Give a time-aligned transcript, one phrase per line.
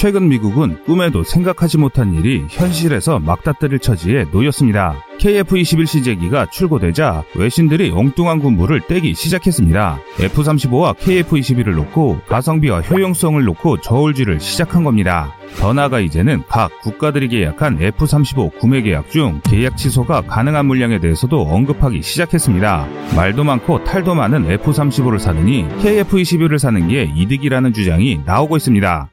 [0.00, 4.94] 최근 미국은 꿈에도 생각하지 못한 일이 현실에서 막다뜨릴 처지에 놓였습니다.
[5.18, 9.98] KF-21 시제기가 출고되자 외신들이 엉뚱한 군부를 떼기 시작했습니다.
[10.20, 15.34] F-35와 KF-21을 놓고 가성비와 효용성을 놓고 저울질을 시작한 겁니다.
[15.56, 21.42] 더 나아가 이제는 각 국가들이 계약한 F-35 구매 계약 중 계약 취소가 가능한 물량에 대해서도
[21.42, 22.86] 언급하기 시작했습니다.
[23.16, 29.10] 말도 많고 탈도 많은 F-35를 사느니 KF-21을 사는 게 이득이라는 주장이 나오고 있습니다.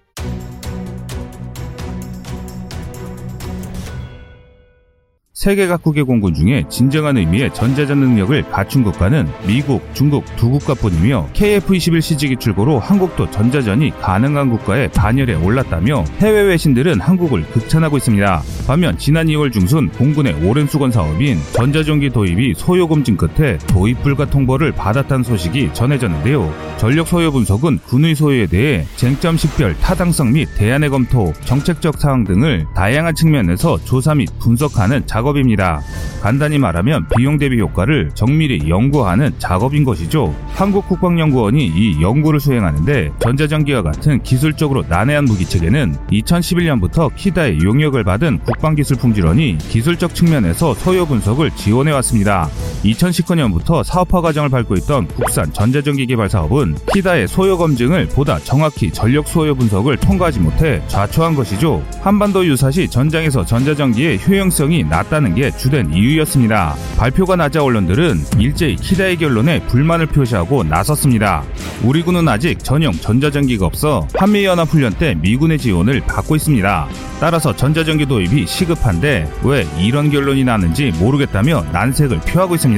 [5.46, 12.02] 세계 각국의 공군 중에 진정한 의미의 전자전 능력을 갖춘 국가는 미국, 중국 두 국가뿐이며 KF-21
[12.02, 18.42] 시직이 출고로 한국도 전자전이 가능한 국가의 반열에 올랐다며 해외 외신들은 한국을 극찬하고 있습니다.
[18.66, 24.26] 반면 지난 2월 중순 공군의 오랜 수건 사업인 전자전기 도입이 소요 검증 끝에 도입 불가
[24.26, 26.52] 통보를 받았다는 소식이 전해졌는데요.
[26.80, 32.66] 전력 소요 분석은 군의 소요에 대해 쟁점 식별, 타당성 및 대안의 검토, 정책적 사항 등을
[32.76, 35.82] 다양한 측면에서 조사 및 분석하는 작업 작업입니다.
[36.22, 40.34] 간단히 말하면 비용 대비 효과를 정밀히 연구하는 작업인 것이죠.
[40.54, 50.16] 한국국방연구원이 이 연구를 수행하는데 전자전기와 같은 기술적으로 난해한 무기체계는 2011년부터 키다의 용역을 받은 국방기술품질원이 기술적
[50.16, 52.50] 측면에서 소요 분석을 지원해 왔습니다.
[52.86, 59.28] 2019년부터 사업화 과정을 밟고 있던 국산 전자전기 개발 사업은 키다의 소요 검증을 보다 정확히 전력
[59.28, 61.84] 소요 분석을 통과하지 못해 좌초한 것이죠.
[62.02, 66.76] 한반도 유사시 전장에서 전자전기의 효용성이 낮다 없다는 게 주된 이유였습니다.
[66.98, 71.44] 발표가 나자 언론들은 일제히 키다의 결론에 불만을 표시하고 나섰습니다.
[71.84, 76.88] 우리 군은 아직 전용 전자전기가 없어 한미연합훈련 때 미군의 지원을 받고 있습니다.
[77.20, 82.75] 따라서 전자전기 도입이 시급한데 왜 이런 결론이 나는지 모르겠다며 난색을 표하고 있습니다.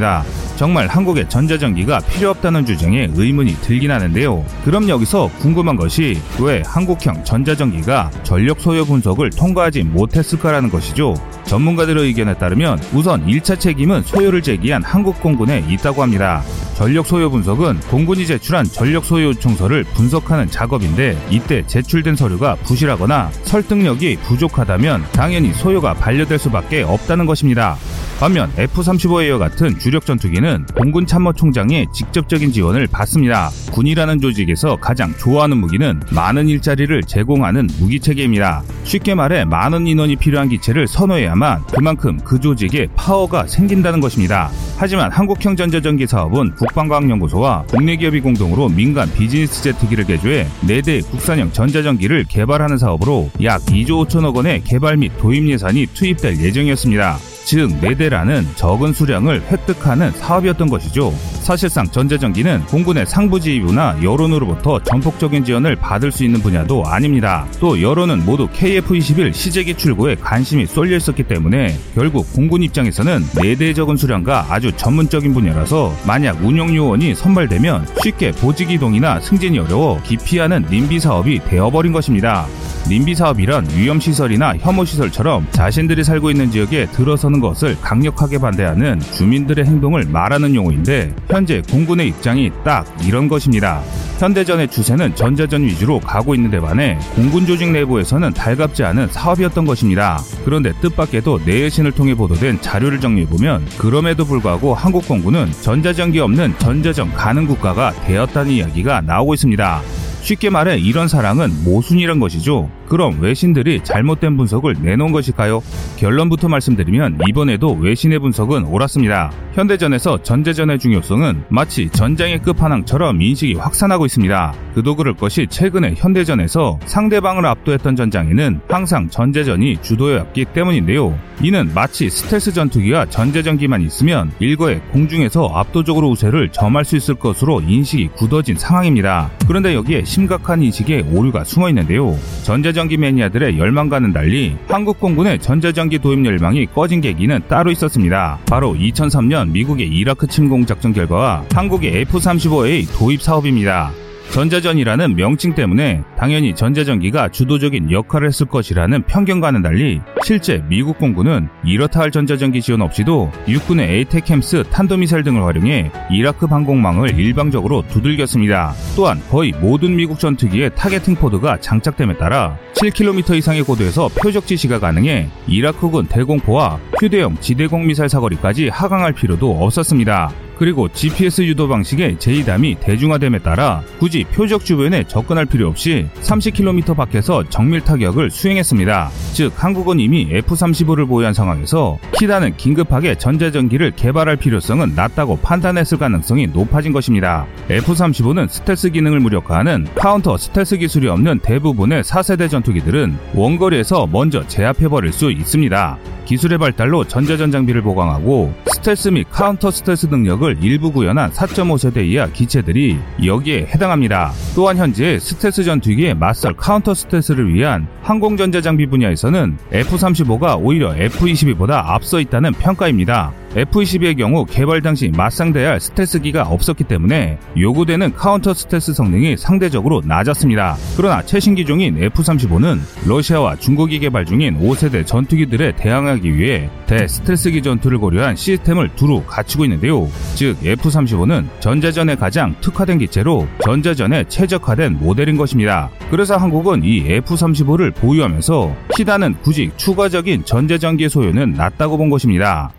[0.55, 4.43] 정말 한국에 전자전기가 필요 없다는 주장에 의문이 들긴 하는데요.
[4.65, 11.15] 그럼 여기서 궁금한 것이 왜 한국형 전자전기가 전력 소요 분석을 통과하지 못했을까라는 것이죠.
[11.45, 16.43] 전문가들의 의견에 따르면 우선 1차 책임은 소요를 제기한 한국공군에 있다고 합니다.
[16.77, 24.17] 전력 소요 분석은 공군이 제출한 전력 소요 요청서를 분석하는 작업인데 이때 제출된 서류가 부실하거나 설득력이
[24.17, 27.77] 부족하다면 당연히 소요가 반려될 수밖에 없다는 것입니다.
[28.19, 33.49] 반면 F-35A와 같은 주력 전투기는 공군 참모총장의 직접적인 지원을 받습니다.
[33.71, 38.63] 군이라는 조직에서 가장 좋아하는 무기는 많은 일자리를 제공하는 무기 체계입니다.
[38.83, 44.49] 쉽게 말해 많은 인원이 필요한 기체를 선호해야만 그만큼 그 조직에 파워가 생긴다는 것입니다.
[44.77, 52.25] 하지만 한국형 전자전기 사업은 국방과학연구소와 국내 기업이 공동으로 민간 비즈니스 제트기를 개조해 4대 국산형 전자전기를
[52.25, 57.36] 개발하는 사업으로 약 2조 5천억 원의 개발 및 도입 예산이 투입될 예정이었습니다.
[57.47, 61.13] 즉 4대라는 적은 수량을 획득하는 사업이었던 것이죠.
[61.39, 67.47] 사실상 전자전기는 공군의 상부지휘부나 여론으로부터 전폭적인 지원을 받을 수 있는 분야도 아닙니다.
[67.61, 73.95] 또 여론은 모두 KF-21 시제기 출고에 관심이 쏠려 있었기 때문에 결국 공군 입장에서는 4대 적은
[73.95, 80.99] 수량과 아주 전문적인 분야라서 만약 운영 요원이 선발되면 쉽게 보직 이동이나 승진이 어려워 기피하는 님비
[80.99, 82.45] 사업이 되어버린 것입니다.
[82.89, 90.55] 님비 사업이란 위험시설이나 혐오시설처럼 자신들이 살고 있는 지역에 들어서는 것을 강력하게 반대하는 주민들의 행동을 말하는
[90.55, 93.81] 용어인데 현재 공군의 입장이 딱 이런 것입니다.
[94.19, 100.19] 현대전의 추세는 전자전 위주로 가고 있는데 반해 공군 조직 내부에서는 달갑지 않은 사업이었던 것입니다.
[100.43, 107.45] 그런데 뜻밖에도 내외신을 통해 보도된 자료를 정리해보면 그럼에도 불구하고 한국 공군은 전자전기 없는 전자전 가능
[107.45, 109.81] 국가가 되었다는 이야기가 나오고 있습니다.
[110.27, 112.69] 쉽게 말해 이런 사랑은 모순이란 것이죠.
[112.89, 115.61] 그럼 외신들이 잘못된 분석을 내놓은 것일까요?
[115.95, 119.31] 결론부터 말씀드리면 이번에도 외신의 분석은 옳았습니다.
[119.53, 124.53] 현대전에서 전자전의 중요성은 마치 전장의 끝판왕처럼 인식이 확산하고 있습니다.
[124.75, 131.17] 그도 그럴 것이 최근에 현대전에서 상대방을 압도했던 전장에는 항상 전자전이 주도였기 때문인데요.
[131.41, 138.09] 이는 마치 스텔스 전투기와 전자전기만 있으면 일거에 공중에서 압도적으로 우세를 점할 수 있을 것으로 인식이
[138.15, 139.29] 굳어진 상황입니다.
[139.47, 142.17] 그런데 여기에 심각한 인식의 오류가 숨어 있는데요.
[142.41, 148.39] 전자전기 매니아들의 열망과는 달리 한국 공군의 전자전기 도입 열망이 꺼진 계기는 따로 있었습니다.
[148.47, 153.91] 바로 2003년 미국의 이라크 침공 작전 결과와 한국의 F-35A 도입 사업입니다.
[154.31, 162.01] 전자전이라는 명칭 때문에 당연히 전자전기가 주도적인 역할을 했을 것이라는 편견과는 달리 실제 미국 공군은 이렇다
[162.01, 168.73] 할 전자전기 지원 없이도 육군의 ATACMS 탄도미사일 등을 활용해 이라크 방공망을 일방적으로 두들겼습니다.
[168.95, 175.29] 또한 거의 모든 미국 전투기에 targeting pod가 장착됨에 따라 7km 이상의 고도에서 표적 지시가 가능해
[175.47, 180.46] 이라크군 대공포와 휴대용 지대공 미사일 사거리까지 하강할 필요도 없었습니다.
[180.57, 187.43] 그리고 GPS 유도 방식의 JDAM이 대중화됨에 따라 굳이 표적 주변에 접근할 필요 없이 30km 밖에서
[187.49, 189.09] 정밀 타격을 수행했습니다.
[189.33, 196.91] 즉 한국은 이미 F-35를 보유한 상황에서 KIDA는 긴급하게 전자전기를 개발할 필요성은 낮다고 판단했을 가능성이 높아진
[196.91, 197.45] 것입니다.
[197.69, 205.31] F-35는 스텔스 기능을 무력화하는 카운터 스텔스 기술이 없는 대부분의 4세대 전투기들은 원거리에서 먼저 제압해버릴 수
[205.31, 206.16] 있습니다.
[206.27, 212.99] 기술의 발달로 전자전 장비를 보강하고 스텔스 및 카운터 스텔스 능력을 일부 구현한 4.5세대 이하 기체들이
[213.25, 214.33] 여기에 해당합니다.
[214.53, 222.19] 또한 현재 스텔스 전투기의 맞설 카운터 스텔스를 위한 항공전자 장비 분야에서는 F-35가 오히려 F-22보다 앞서
[222.19, 223.31] 있다는 평가입니다.
[223.55, 230.77] F-22의 경우 개발 당시 맞상대해야 할 스텔스기가 없었기 때문에 요구되는 카운터 스텔스 성능이 상대적으로 낮았습니다.
[230.95, 238.35] 그러나 최신 기종인 F-35는 러시아와 중국이 개발 중인 5세대 전투기들에 대항하기 위해 대스텔스기 전투를 고려한
[238.35, 240.07] 시스템을 두루 갖추고 있는데요.
[240.35, 245.89] 즉 F-35는 전자전에 가장 특화된 기체로 전자전에 최적화된 모델인 것입니다.
[246.11, 252.71] 그래서 한국은 이 F-35를 보유하면서 키다는 굳이 추가적인 전자전기 소요는 낮다고 본 것입니다.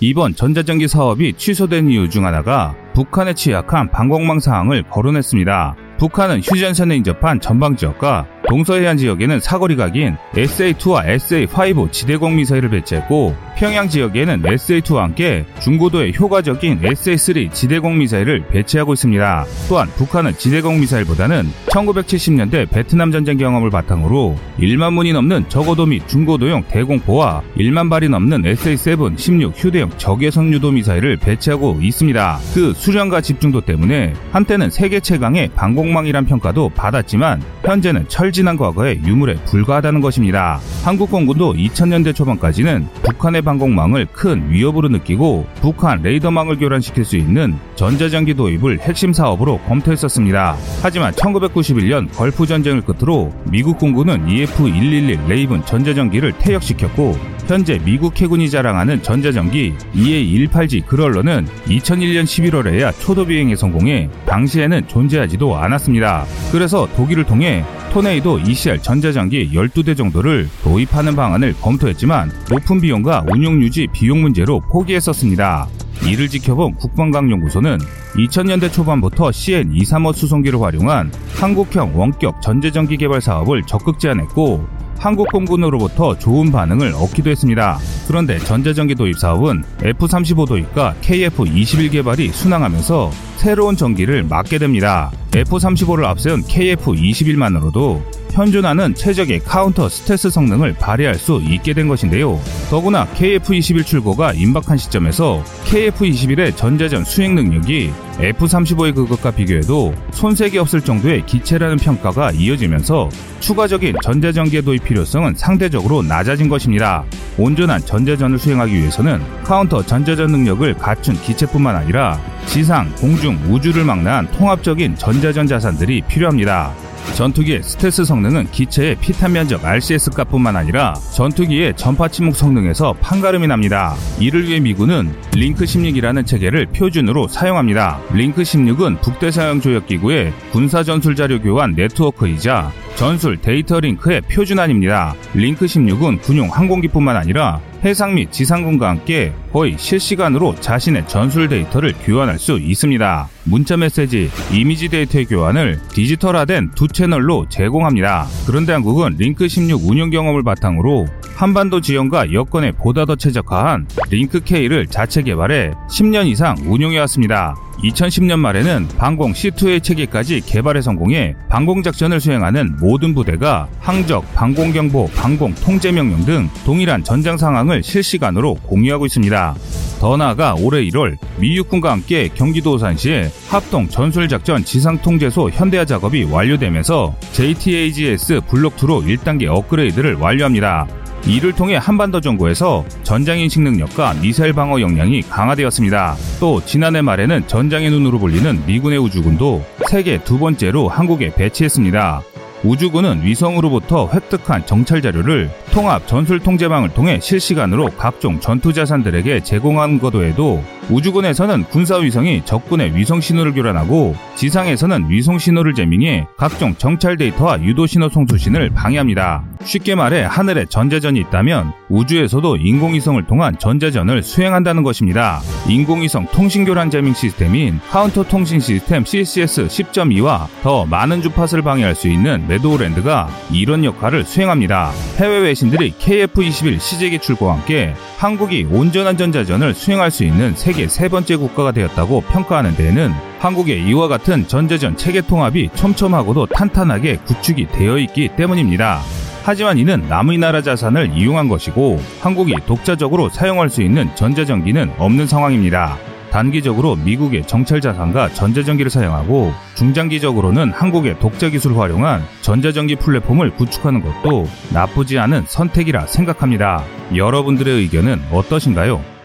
[0.00, 5.76] 이번 전자전기 사업이 취소된 이유 중 하나가 북한에 취약한 방공망 상황을 거론했습니다.
[5.98, 13.88] 북한은 휴전선에 인접한 전방 지역과 동서해안 지역에는 사거리가 긴 SA-2와 SA-5 지대공 미사일을 배치했고 평양
[13.88, 19.44] 지역에는 SA-2와 함께 중고도의 효과적인 SA-3 지대공 미사일을 배치하고 있습니다.
[19.68, 26.64] 또한 북한은 지대공 미사일보다는 1970년대 베트남 전쟁 경험을 바탕으로 1만 문이 넘는 저고도 및 중고도용
[26.68, 32.38] 대공포와 1만 발이 넘는 SA-7 16 휴대용 적외선 유도 미사일을 배치하고 있습니다.
[32.54, 39.34] 그 수량과 집중도 때문에 한때는 세계 최강의 방공망이란 평가도 받았지만 현재는 철 진한 과거의 유물에
[39.46, 40.60] 불과하다는 것입니다.
[40.84, 48.34] 한국 공군도 2000년대 초반까지는 북한의 방공망을 큰 위협으로 느끼고 북한 레이더망을 교란시킬 수 있는 전자장기
[48.34, 50.56] 도입을 핵심 사업으로 검토했었습니다.
[50.82, 59.02] 하지만 1991년 걸프 전쟁을 끝으로 미국 공군은 EF-111 레이븐 전자전기를 퇴역시켰고 현재 미국 해군이 자랑하는
[59.02, 66.26] 전자전기 EA-18G 그라울러는 2001년 11월에야 초도 비행에 성공해 당시에는 존재하지도 않았습니다.
[66.52, 73.86] 그래서 독일을 통해 토네이도 ECR 전자전기 12대 정도를 도입하는 방안을 검토했지만 높은 비용과 운용 유지
[73.94, 75.68] 비용 문제로 포기했었습니다.
[76.06, 77.78] 이를 지켜본 국방과학연구소는
[78.14, 86.50] 2000년대 초반부터 CN235 수송기를 활용한 한국형 원격 전자전기 개발 사업을 적극 제안했고 한국 공군으로부터 좋은
[86.50, 87.78] 반응을 얻기도 했습니다.
[88.06, 95.10] 그런데 전자전기 도입 사업은 F-35 도입과 KF-21 개발이 순항하면서 새로운 전기를 맞게 됩니다.
[95.34, 98.02] F-35를 앞세운 KF-21만으로도
[98.38, 102.40] 현존하는 최적의 카운터 스텔스 성능을 발휘할 수 있게 된 것인데요.
[102.70, 107.90] 더구나 KF-21 출고가 임박한 시점에서 KF-21의 전자전 수행 능력이
[108.20, 113.08] F-35의 그것과 비교해도 손색이 없을 정도의 기체라는 평가가 이어지면서
[113.40, 117.02] 추가적인 전자전기의 도입 필요성은 상대적으로 낮아진 것입니다.
[117.38, 124.94] 온전한 전자전을 수행하기 위해서는 카운터 전자전 능력을 갖춘 기체뿐만 아니라 지상, 공중, 우주를 막는 통합적인
[124.94, 126.87] 전자전 자산들이 필요합니다.
[127.14, 133.94] 전투기의 스텔스 성능은 기체의 피탄 면적 RCS 값뿐만 아니라 전투기의 전파 침묵 성능에서 판가름이 납니다.
[134.20, 138.00] 이를 위해 미군은 링크 16이라는 체계를 표준으로 사용합니다.
[138.12, 145.14] 링크 16은 북대서양 조약기구의 군사 전술 자료 교환 네트워크이자 전술 데이터 링크의 표준안입니다.
[145.32, 152.40] 링크 16은 군용 항공기뿐만 아니라 해상 및 지상군과 함께 거의 실시간으로 자신의 전술 데이터를 교환할
[152.40, 153.28] 수 있습니다.
[153.44, 158.26] 문자 메시지, 이미지 데이터의 교환을 디지털화된 두 채널로 제공합니다.
[158.48, 161.06] 그런데 한국은 링크 16 운영 경험을 바탕으로
[161.38, 167.54] 한반도 지형과 여건에 보다 더 최적화한 링크 K를 자체 개발해 10년 이상 운용해 왔습니다.
[167.84, 175.10] 2010년 말에는 방공 C2A 체계까지 개발에 성공해 방공 작전을 수행하는 모든 부대가 항적, 방공 경보,
[175.14, 179.54] 방공 통제 명령 등 동일한 전장 상황을 실시간으로 공유하고 있습니다.
[180.00, 187.14] 더 나아가 올해 1월 미 육군과 함께 경기도 오산시에 합동 전술작전 지상통제소 현대화 작업이 완료되면서
[187.30, 190.88] JTAGS 블록2로 1단계 업그레이드를 완료합니다.
[191.28, 196.16] 이를 통해 한반도 정부에서 전장 인식 능력과 미사일 방어 역량이 강화되었습니다.
[196.40, 202.22] 또 지난해 말에는 전장의 눈으로 불리는 미군의 우주군도 세계 두 번째로 한국에 배치했습니다.
[202.64, 210.14] 우주군은 위성으로부터 획득한 정찰 자료를 통합 전술 통제망을 통해 실시간으로 각종 전투 자산들에게 제공한 것
[210.14, 217.62] 외에도 우주군에서는 군사 위성이 적군의 위성 신호를 교란하고 지상에서는 위성 신호를 재밍해 각종 정찰 데이터와
[217.62, 219.44] 유도 신호 송수신을 방해합니다.
[219.64, 225.40] 쉽게 말해 하늘에 전자전이 있다면 우주에서도 인공위성을 통한 전자전을 수행한다는 것입니다.
[225.68, 232.08] 인공위성 통신 교란 재밍 시스템인 카운터 통신 시스템 CCS 10.2와 더 많은 주파수를 방해할 수
[232.08, 234.92] 있는 매도우랜드가 이런 역할을 수행합니다.
[235.16, 241.36] 해외 외신들이 KF-21 시제기 출고와 함께 한국이 온전한 전자전을 수행할 수 있는 세계 세 번째
[241.36, 248.30] 국가가 되었다고 평가하는 데에는 한국의 이와 같은 전자전 체계 통합이 촘촘하고도 탄탄하게 구축이 되어 있기
[248.36, 249.00] 때문입니다.
[249.44, 255.96] 하지만 이는 남의 나라 자산을 이용한 것이고 한국이 독자적으로 사용할 수 있는 전자전기는 없는 상황입니다.
[256.30, 264.46] 단기적으로 미국의 정찰 자산과 전자전기를 사용하고 중장기적으로는 한국의 독자 기술을 활용한 전자전기 플랫폼을 구축하는 것도
[264.72, 266.84] 나쁘지 않은 선택이라 생각합니다.
[267.14, 269.17] 여러분들의 의견은 어떠신가요?